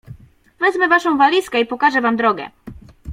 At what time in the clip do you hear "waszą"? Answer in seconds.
0.87-1.17